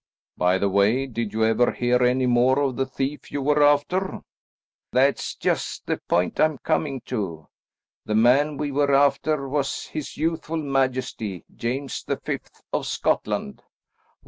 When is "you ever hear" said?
1.31-2.01